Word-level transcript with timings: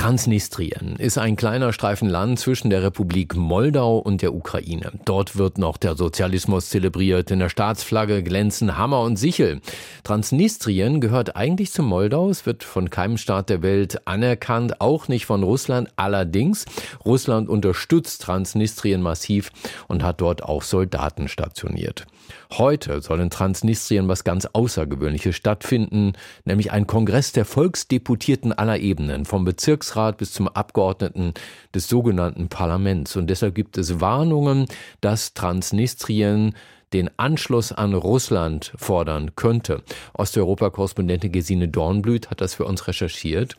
Transnistrien 0.00 0.96
ist 0.96 1.18
ein 1.18 1.36
kleiner 1.36 1.74
Streifen 1.74 2.08
Land 2.08 2.38
zwischen 2.38 2.70
der 2.70 2.82
Republik 2.82 3.36
Moldau 3.36 3.98
und 3.98 4.22
der 4.22 4.32
Ukraine. 4.32 4.92
Dort 5.04 5.36
wird 5.36 5.58
noch 5.58 5.76
der 5.76 5.94
Sozialismus 5.94 6.70
zelebriert. 6.70 7.30
In 7.30 7.38
der 7.38 7.50
Staatsflagge 7.50 8.22
glänzen 8.22 8.78
Hammer 8.78 9.02
und 9.02 9.18
Sichel. 9.18 9.60
Transnistrien 10.02 11.02
gehört 11.02 11.36
eigentlich 11.36 11.70
zu 11.70 11.82
Moldau. 11.82 12.30
Es 12.30 12.46
wird 12.46 12.64
von 12.64 12.88
keinem 12.88 13.18
Staat 13.18 13.50
der 13.50 13.60
Welt 13.60 14.06
anerkannt, 14.06 14.80
auch 14.80 15.08
nicht 15.08 15.26
von 15.26 15.42
Russland. 15.42 15.90
Allerdings, 15.96 16.64
Russland 17.04 17.50
unterstützt 17.50 18.22
Transnistrien 18.22 19.02
massiv 19.02 19.52
und 19.86 20.02
hat 20.02 20.22
dort 20.22 20.42
auch 20.42 20.62
Soldaten 20.62 21.28
stationiert. 21.28 22.06
Heute 22.52 23.00
soll 23.02 23.20
in 23.20 23.30
Transnistrien 23.30 24.08
was 24.08 24.24
ganz 24.24 24.46
Außergewöhnliches 24.46 25.36
stattfinden, 25.36 26.14
nämlich 26.44 26.72
ein 26.72 26.86
Kongress 26.86 27.32
der 27.32 27.44
Volksdeputierten 27.44 28.52
aller 28.52 28.78
Ebenen, 28.78 29.24
vom 29.24 29.44
Bezirksrat 29.90 30.18
bis 30.18 30.32
zum 30.32 30.48
Abgeordneten 30.48 31.34
des 31.74 31.88
sogenannten 31.88 32.48
Parlaments. 32.48 33.16
Und 33.16 33.28
deshalb 33.28 33.54
gibt 33.54 33.76
es 33.76 34.00
Warnungen, 34.00 34.66
dass 35.00 35.34
Transnistrien 35.34 36.54
den 36.92 37.10
Anschluss 37.18 37.72
an 37.72 37.94
Russland 37.94 38.72
fordern 38.76 39.32
könnte. 39.36 39.82
Osteuropa-Korrespondentin 40.14 41.32
Gesine 41.32 41.68
Dornblüt 41.68 42.30
hat 42.30 42.40
das 42.40 42.54
für 42.54 42.64
uns 42.64 42.86
recherchiert. 42.86 43.56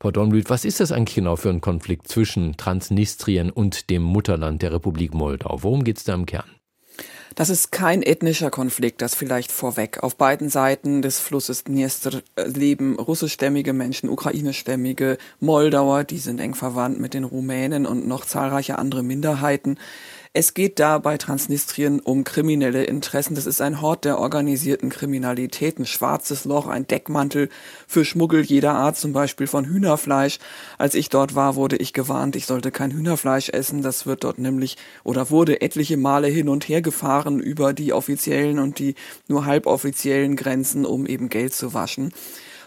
Frau 0.00 0.10
Dornblüt, 0.10 0.48
was 0.48 0.64
ist 0.64 0.80
das 0.80 0.92
eigentlich 0.92 1.16
genau 1.16 1.36
für 1.36 1.50
ein 1.50 1.60
Konflikt 1.60 2.08
zwischen 2.08 2.56
Transnistrien 2.56 3.50
und 3.50 3.90
dem 3.90 4.02
Mutterland 4.02 4.62
der 4.62 4.72
Republik 4.72 5.12
Moldau? 5.12 5.58
Worum 5.62 5.84
geht 5.84 5.98
es 5.98 6.04
da 6.04 6.14
im 6.14 6.26
Kern? 6.26 6.57
Das 7.34 7.50
ist 7.50 7.72
kein 7.72 8.02
ethnischer 8.02 8.50
Konflikt, 8.50 9.02
das 9.02 9.14
vielleicht 9.14 9.52
vorweg. 9.52 10.02
Auf 10.02 10.16
beiden 10.16 10.48
Seiten 10.48 11.02
des 11.02 11.20
Flusses 11.20 11.64
Dniester 11.64 12.22
leben 12.36 12.98
russischstämmige 12.98 13.72
Menschen, 13.72 14.08
ukrainischstämmige, 14.08 15.18
Moldauer, 15.40 16.04
die 16.04 16.18
sind 16.18 16.40
eng 16.40 16.54
verwandt 16.54 17.00
mit 17.00 17.14
den 17.14 17.24
Rumänen 17.24 17.86
und 17.86 18.08
noch 18.08 18.24
zahlreiche 18.24 18.78
andere 18.78 19.02
Minderheiten. 19.02 19.78
Es 20.40 20.54
geht 20.54 20.78
da 20.78 20.98
bei 20.98 21.18
Transnistrien 21.18 21.98
um 21.98 22.22
kriminelle 22.22 22.84
Interessen. 22.84 23.34
Das 23.34 23.44
ist 23.44 23.60
ein 23.60 23.82
Hort 23.82 24.04
der 24.04 24.20
organisierten 24.20 24.88
Kriminalität, 24.88 25.80
ein 25.80 25.84
schwarzes 25.84 26.44
Loch, 26.44 26.68
ein 26.68 26.86
Deckmantel 26.86 27.48
für 27.88 28.04
Schmuggel 28.04 28.42
jeder 28.42 28.74
Art, 28.74 28.96
zum 28.96 29.12
Beispiel 29.12 29.48
von 29.48 29.64
Hühnerfleisch. 29.64 30.38
Als 30.78 30.94
ich 30.94 31.08
dort 31.08 31.34
war, 31.34 31.56
wurde 31.56 31.74
ich 31.74 31.92
gewarnt, 31.92 32.36
ich 32.36 32.46
sollte 32.46 32.70
kein 32.70 32.92
Hühnerfleisch 32.92 33.48
essen. 33.48 33.82
Das 33.82 34.06
wird 34.06 34.22
dort 34.22 34.38
nämlich 34.38 34.76
oder 35.02 35.28
wurde 35.30 35.60
etliche 35.60 35.96
Male 35.96 36.28
hin 36.28 36.48
und 36.48 36.68
her 36.68 36.82
gefahren 36.82 37.40
über 37.40 37.72
die 37.72 37.92
offiziellen 37.92 38.60
und 38.60 38.78
die 38.78 38.94
nur 39.26 39.44
halboffiziellen 39.44 40.36
Grenzen, 40.36 40.86
um 40.86 41.04
eben 41.06 41.30
Geld 41.30 41.52
zu 41.52 41.74
waschen. 41.74 42.12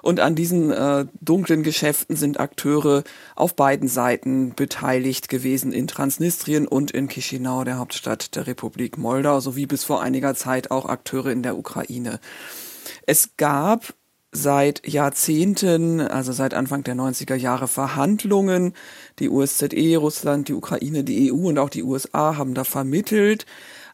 Und 0.02 0.19
an 0.19 0.35
diesen 0.35 0.71
äh, 0.71 1.05
dunklen 1.19 1.63
Geschäften 1.63 2.16
sind 2.16 2.39
Akteure 2.39 3.03
auf 3.35 3.55
beiden 3.55 3.88
Seiten 3.88 4.53
beteiligt 4.55 5.30
gewesen, 5.30 5.71
in 5.71 5.88
Transnistrien 5.88 6.67
und 6.67 6.91
in 6.91 7.08
Chisinau, 7.08 7.63
der 7.63 7.77
Hauptstadt 7.77 8.35
der 8.35 8.47
Republik 8.47 8.97
Moldau, 8.97 9.39
sowie 9.39 9.66
bis 9.66 9.83
vor 9.83 10.02
einiger 10.02 10.35
Zeit 10.35 10.71
auch 10.71 10.85
Akteure 10.85 11.31
in 11.31 11.43
der 11.43 11.58
Ukraine. 11.58 12.19
Es 13.05 13.38
gab 13.38 13.93
seit 14.31 14.88
Jahrzehnten, 14.88 15.99
also 15.99 16.31
seit 16.31 16.53
Anfang 16.53 16.83
der 16.83 16.95
90er 16.95 17.36
Jahre 17.36 17.67
Verhandlungen. 17.67 18.73
Die 19.19 19.30
USZE, 19.30 19.97
Russland, 19.97 20.47
die 20.47 20.53
Ukraine, 20.53 21.03
die 21.03 21.31
EU 21.31 21.49
und 21.49 21.58
auch 21.58 21.69
die 21.69 21.83
USA 21.83 22.38
haben 22.38 22.53
da 22.53 22.63
vermittelt. 22.63 23.45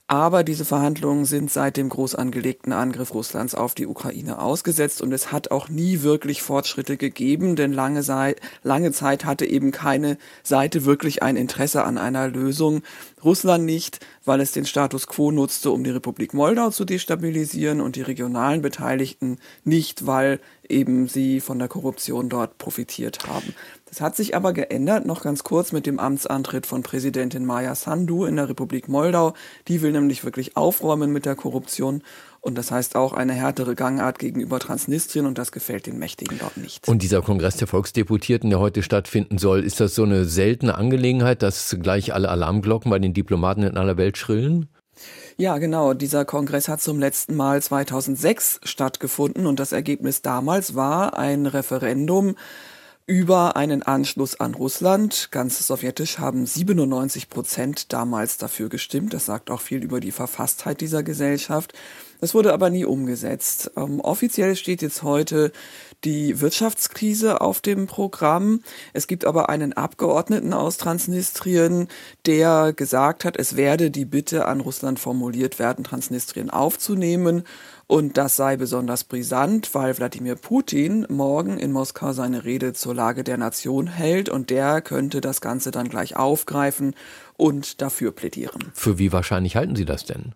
Aber 0.09 0.45
diese 0.45 0.63
Verhandlungen 0.63 1.25
sind 1.25 1.51
seit 1.51 1.75
dem 1.75 1.89
groß 1.89 2.15
angelegten 2.15 2.71
Angriff 2.71 3.13
Russlands 3.13 3.53
auf 3.53 3.75
die 3.75 3.87
Ukraine 3.87 4.39
ausgesetzt 4.39 5.01
und 5.01 5.11
es 5.11 5.33
hat 5.33 5.51
auch 5.51 5.67
nie 5.67 6.01
wirklich 6.01 6.41
Fortschritte 6.41 6.95
gegeben, 6.95 7.57
denn 7.57 7.73
lange, 7.73 8.01
Zeit, 8.03 8.39
lange 8.63 8.93
Zeit 8.93 9.25
hatte 9.25 9.45
eben 9.45 9.71
keine 9.71 10.17
Seite 10.43 10.85
wirklich 10.85 11.23
ein 11.23 11.35
Interesse 11.35 11.83
an 11.83 11.97
einer 11.97 12.29
Lösung. 12.29 12.83
Russland 13.21 13.65
nicht, 13.65 13.99
weil 14.23 14.39
es 14.39 14.53
den 14.53 14.65
Status 14.65 15.07
quo 15.07 15.31
nutzte, 15.31 15.71
um 15.71 15.83
die 15.83 15.89
Republik 15.89 16.33
Moldau 16.33 16.69
zu 16.69 16.85
destabilisieren 16.85 17.81
und 17.81 17.97
die 17.97 18.01
regionalen 18.01 18.61
Beteiligten 18.61 19.39
nicht, 19.65 20.05
weil 20.05 20.39
eben 20.69 21.09
sie 21.09 21.41
von 21.41 21.59
der 21.59 21.67
Korruption 21.67 22.29
dort 22.29 22.57
profitiert 22.57 23.27
haben. 23.27 23.53
Das 23.89 24.01
hat 24.01 24.15
sich 24.15 24.35
aber 24.35 24.51
geändert, 24.51 25.05
noch 25.05 25.21
ganz 25.21 25.43
kurz 25.43 25.71
mit 25.71 25.85
dem 25.85 25.97
Amtsantritt 25.99 26.65
von 26.65 26.83
Präsidentin 26.83 27.45
Maya 27.45 27.73
Sandu 27.73 28.25
in 28.25 28.35
der 28.35 28.49
Republik 28.49 28.89
Moldau. 28.89 29.33
Die 29.67 29.81
will 29.81 29.93
nämlich 29.93 30.25
wirklich 30.25 30.57
aufräumen 30.57 31.11
mit 31.11 31.25
der 31.25 31.35
Korruption 31.35 32.03
und 32.41 32.57
das 32.57 32.69
heißt 32.71 32.95
auch 32.95 33.13
eine 33.13 33.33
härtere 33.33 33.75
Gangart 33.75 34.19
gegenüber 34.19 34.59
Transnistrien 34.59 35.25
und 35.25 35.37
das 35.37 35.51
gefällt 35.51 35.85
den 35.85 35.99
Mächtigen 35.99 36.37
dort 36.37 36.57
nicht. 36.57 36.87
Und 36.87 37.01
dieser 37.01 37.21
Kongress 37.21 37.55
der 37.57 37.67
Volksdeputierten, 37.67 38.49
der 38.49 38.59
heute 38.59 38.83
stattfinden 38.83 39.37
soll, 39.37 39.63
ist 39.63 39.79
das 39.79 39.95
so 39.95 40.03
eine 40.03 40.25
seltene 40.25 40.75
Angelegenheit, 40.75 41.41
dass 41.41 41.77
gleich 41.81 42.13
alle 42.13 42.29
Alarmglocken 42.29 42.89
bei 42.89 42.99
den 42.99 43.13
Diplomaten 43.13 43.63
in 43.63 43.77
aller 43.77 43.97
Welt 43.97 44.17
schrillen? 44.17 44.67
Ja, 45.37 45.59
genau. 45.59 45.93
Dieser 45.93 46.25
Kongress 46.25 46.67
hat 46.67 46.81
zum 46.81 46.99
letzten 46.99 47.35
Mal 47.35 47.61
2006 47.61 48.61
stattgefunden 48.63 49.45
und 49.45 49.59
das 49.59 49.71
Ergebnis 49.71 50.21
damals 50.21 50.75
war 50.75 51.17
ein 51.17 51.45
Referendum 51.45 52.35
über 53.07 53.55
einen 53.55 53.83
Anschluss 53.83 54.37
an 54.39 54.53
Russland. 54.53 55.29
Ganz 55.31 55.65
sowjetisch 55.65 56.19
haben 56.19 56.45
97 56.45 57.29
Prozent 57.29 57.93
damals 57.93 58.37
dafür 58.37 58.67
gestimmt. 58.67 59.13
Das 59.13 59.25
sagt 59.25 59.49
auch 59.49 59.61
viel 59.61 59.81
über 59.81 60.01
die 60.01 60.11
Verfasstheit 60.11 60.81
dieser 60.81 61.03
Gesellschaft. 61.03 61.73
Das 62.19 62.33
wurde 62.33 62.53
aber 62.53 62.69
nie 62.69 62.85
umgesetzt. 62.85 63.71
Ähm, 63.75 63.99
offiziell 63.99 64.55
steht 64.55 64.81
jetzt 64.81 65.03
heute 65.03 65.51
die 66.03 66.41
Wirtschaftskrise 66.41 67.41
auf 67.41 67.61
dem 67.61 67.87
Programm. 67.87 68.61
Es 68.93 69.07
gibt 69.07 69.25
aber 69.25 69.49
einen 69.49 69.73
Abgeordneten 69.73 70.53
aus 70.53 70.77
Transnistrien, 70.77 71.87
der 72.25 72.73
gesagt 72.73 73.25
hat, 73.25 73.37
es 73.37 73.55
werde 73.55 73.91
die 73.91 74.05
Bitte 74.05 74.45
an 74.45 74.61
Russland 74.61 74.99
formuliert 74.99 75.59
werden, 75.59 75.83
Transnistrien 75.83 76.49
aufzunehmen. 76.49 77.43
Und 77.87 78.17
das 78.17 78.35
sei 78.35 78.57
besonders 78.57 79.05
brisant, 79.05 79.73
weil 79.73 79.97
Wladimir 79.97 80.35
Putin 80.35 81.05
morgen 81.09 81.57
in 81.57 81.71
Moskau 81.71 82.11
seine 82.13 82.43
Rede 82.43 82.73
zur 82.73 82.93
Lage 82.93 83.23
der 83.23 83.37
Nation 83.37 83.87
hält 83.87 84.27
und 84.27 84.49
der 84.49 84.81
könnte 84.81 85.21
das 85.21 85.39
Ganze 85.39 85.71
dann 85.71 85.87
gleich 85.87 86.15
aufgreifen 86.15 86.95
und 87.37 87.81
dafür 87.81 88.11
plädieren. 88.11 88.71
Für 88.73 88.97
wie 88.97 89.13
wahrscheinlich 89.13 89.55
halten 89.55 89.75
Sie 89.75 89.85
das 89.85 90.03
denn? 90.03 90.33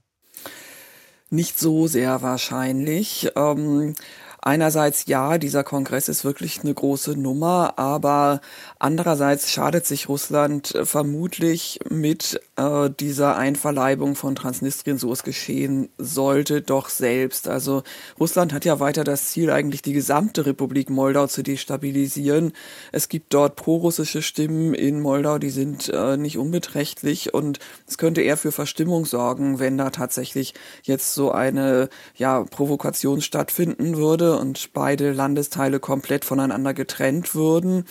Nicht 1.34 1.58
so 1.60 1.88
sehr 1.88 2.22
wahrscheinlich. 2.22 3.32
Ähm, 3.38 3.96
Einerseits 4.44 5.06
ja, 5.06 5.38
dieser 5.38 5.64
Kongress 5.64 6.10
ist 6.10 6.26
wirklich 6.26 6.62
eine 6.64 6.74
große 6.74 7.12
Nummer, 7.12 7.78
aber 7.78 8.42
andererseits 8.80 9.52
schadet 9.52 9.86
sich 9.86 10.10
Russland 10.10 10.74
äh, 10.74 10.84
vermutlich 10.84 11.80
mit 11.92 12.42
äh, 12.56 12.90
dieser 12.90 13.38
Einverleibung 13.38 14.16
von 14.16 14.34
Transnistrien, 14.34 14.98
so 14.98 15.14
es 15.14 15.22
geschehen 15.22 15.90
sollte, 16.00 16.64
doch 16.64 16.90
selbst. 16.90 17.48
Also 17.48 17.84
Russland 18.20 18.52
hat 18.52 18.66
ja 18.66 18.80
weiter 18.80 19.04
das 19.04 19.28
Ziel, 19.28 19.52
eigentlich 19.52 19.84
die 19.84 19.94
gesamte 19.94 20.44
Republik 20.48 20.90
Moldau 20.90 21.28
zu 21.28 21.44
destabilisieren. 21.44 22.54
Es 22.92 23.10
gibt 23.10 23.36
dort 23.36 23.56
prorussische 23.56 24.24
Stimmen 24.24 24.74
in 24.74 25.02
Moldau, 25.02 25.38
die 25.38 25.52
sind 25.52 25.90
äh, 25.90 26.18
nicht 26.18 26.40
unbeträchtlich 26.40 27.32
und 27.32 27.60
es 27.86 28.00
könnte 28.00 28.22
eher 28.22 28.38
für 28.38 28.52
Verstimmung 28.52 29.06
sorgen, 29.06 29.60
wenn 29.60 29.78
da 29.78 29.92
tatsächlich 29.92 30.56
jetzt 30.82 31.14
so 31.14 31.32
eine 31.32 31.90
ja, 32.16 32.44
Provokation 32.44 33.22
stattfinden 33.22 33.98
würde 33.98 34.31
und 34.40 34.74
beide 34.74 35.12
Landesteile 35.12 35.80
komplett 35.80 36.26
voneinander 36.26 36.74
getrennt 36.74 37.36
würden. 37.36 37.86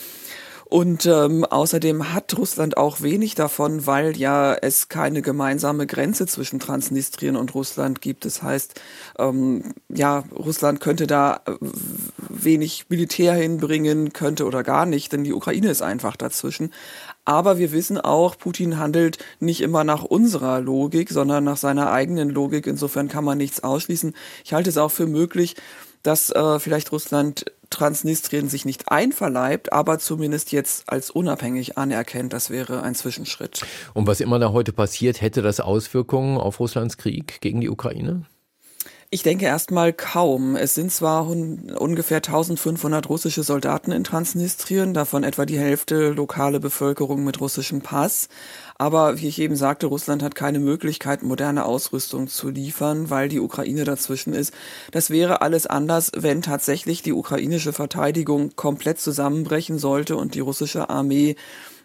Und 0.70 1.04
ähm, 1.04 1.44
außerdem 1.44 2.14
hat 2.14 2.38
Russland 2.38 2.76
auch 2.76 3.00
wenig 3.00 3.34
davon, 3.34 3.88
weil 3.88 4.16
ja 4.16 4.54
es 4.54 4.88
keine 4.88 5.20
gemeinsame 5.20 5.84
Grenze 5.84 6.28
zwischen 6.28 6.60
Transnistrien 6.60 7.34
und 7.34 7.56
Russland 7.56 8.00
gibt. 8.00 8.24
Das 8.24 8.40
heißt, 8.40 8.80
ähm, 9.18 9.74
ja, 9.88 10.22
Russland 10.32 10.78
könnte 10.78 11.08
da 11.08 11.40
äh, 11.46 11.56
wenig 12.28 12.86
Militär 12.88 13.34
hinbringen, 13.34 14.12
könnte 14.12 14.46
oder 14.46 14.62
gar 14.62 14.86
nicht, 14.86 15.12
denn 15.12 15.24
die 15.24 15.32
Ukraine 15.32 15.72
ist 15.72 15.82
einfach 15.82 16.14
dazwischen. 16.14 16.72
Aber 17.24 17.58
wir 17.58 17.72
wissen 17.72 17.98
auch, 17.98 18.38
Putin 18.38 18.78
handelt 18.78 19.18
nicht 19.40 19.62
immer 19.62 19.82
nach 19.82 20.04
unserer 20.04 20.60
Logik, 20.60 21.10
sondern 21.10 21.42
nach 21.42 21.56
seiner 21.56 21.90
eigenen 21.90 22.30
Logik. 22.30 22.68
Insofern 22.68 23.08
kann 23.08 23.24
man 23.24 23.38
nichts 23.38 23.64
ausschließen. 23.64 24.14
Ich 24.44 24.52
halte 24.52 24.70
es 24.70 24.78
auch 24.78 24.92
für 24.92 25.08
möglich, 25.08 25.56
dass 26.02 26.30
äh, 26.30 26.58
vielleicht 26.58 26.92
Russland 26.92 27.44
Transnistrien 27.70 28.48
sich 28.48 28.64
nicht 28.64 28.90
einverleibt, 28.90 29.72
aber 29.72 30.00
zumindest 30.00 30.50
jetzt 30.50 30.88
als 30.88 31.10
unabhängig 31.10 31.78
anerkennt. 31.78 32.32
Das 32.32 32.50
wäre 32.50 32.82
ein 32.82 32.96
Zwischenschritt. 32.96 33.62
Und 33.94 34.06
was 34.08 34.20
immer 34.20 34.40
da 34.40 34.52
heute 34.52 34.72
passiert, 34.72 35.20
hätte 35.20 35.40
das 35.40 35.60
Auswirkungen 35.60 36.36
auf 36.36 36.58
Russlands 36.58 36.96
Krieg 36.96 37.40
gegen 37.40 37.60
die 37.60 37.70
Ukraine? 37.70 38.26
Ich 39.12 39.24
denke 39.24 39.44
erstmal 39.44 39.92
kaum. 39.92 40.54
Es 40.54 40.76
sind 40.76 40.92
zwar 40.92 41.26
ungefähr 41.26 42.18
1500 42.18 43.08
russische 43.08 43.42
Soldaten 43.42 43.90
in 43.90 44.04
Transnistrien, 44.04 44.94
davon 44.94 45.24
etwa 45.24 45.46
die 45.46 45.58
Hälfte 45.58 46.10
lokale 46.10 46.60
Bevölkerung 46.60 47.24
mit 47.24 47.40
russischem 47.40 47.80
Pass. 47.80 48.28
Aber 48.78 49.20
wie 49.20 49.26
ich 49.26 49.40
eben 49.40 49.56
sagte, 49.56 49.88
Russland 49.88 50.22
hat 50.22 50.36
keine 50.36 50.60
Möglichkeit, 50.60 51.24
moderne 51.24 51.64
Ausrüstung 51.64 52.28
zu 52.28 52.50
liefern, 52.50 53.10
weil 53.10 53.28
die 53.28 53.40
Ukraine 53.40 53.82
dazwischen 53.82 54.32
ist. 54.32 54.54
Das 54.92 55.10
wäre 55.10 55.42
alles 55.42 55.66
anders, 55.66 56.12
wenn 56.14 56.40
tatsächlich 56.40 57.02
die 57.02 57.12
ukrainische 57.12 57.72
Verteidigung 57.72 58.54
komplett 58.54 59.00
zusammenbrechen 59.00 59.80
sollte 59.80 60.16
und 60.16 60.36
die 60.36 60.40
russische 60.40 60.88
Armee 60.88 61.34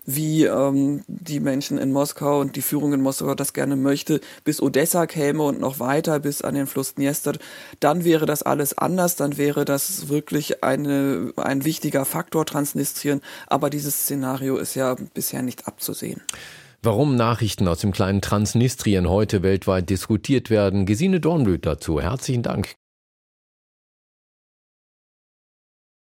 wie 0.05 0.45
ähm, 0.45 1.03
die 1.07 1.39
Menschen 1.39 1.77
in 1.77 1.91
Moskau 1.91 2.39
und 2.39 2.55
die 2.55 2.61
Führung 2.61 2.93
in 2.93 3.01
Moskau 3.01 3.35
das 3.35 3.53
gerne 3.53 3.75
möchte, 3.75 4.21
bis 4.43 4.61
Odessa 4.61 5.07
käme 5.07 5.43
und 5.43 5.59
noch 5.59 5.79
weiter 5.79 6.19
bis 6.19 6.41
an 6.41 6.55
den 6.55 6.67
Fluss 6.67 6.95
Dniester, 6.95 7.33
dann 7.79 8.05
wäre 8.05 8.25
das 8.25 8.43
alles 8.43 8.77
anders, 8.77 9.15
dann 9.15 9.37
wäre 9.37 9.65
das 9.65 10.09
wirklich 10.09 10.63
eine, 10.63 11.33
ein 11.37 11.65
wichtiger 11.65 12.05
Faktor 12.05 12.45
Transnistrien, 12.45 13.21
aber 13.47 13.69
dieses 13.69 13.95
Szenario 14.03 14.57
ist 14.57 14.75
ja 14.75 14.95
bisher 15.13 15.41
nicht 15.41 15.67
abzusehen. 15.67 16.21
Warum 16.81 17.15
Nachrichten 17.15 17.67
aus 17.67 17.79
dem 17.79 17.91
kleinen 17.91 18.21
Transnistrien 18.21 19.09
heute 19.09 19.41
weltweit 19.41 19.89
diskutiert 19.89 20.51
werden, 20.51 20.85
Gesine 20.85 21.19
Dornblüt 21.19 21.65
dazu. 21.65 21.99
Herzlichen 21.99 22.43
Dank. 22.43 22.75